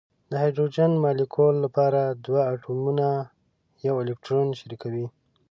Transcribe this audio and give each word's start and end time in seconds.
د 0.29 0.31
هایدروجن 0.41 0.91
مالیکول 1.03 1.55
لپاره 1.65 2.01
دوه 2.25 2.41
اتومونه 2.53 3.07
یو 3.87 3.95
الکترون 4.03 4.47
شریکوي. 4.59 5.05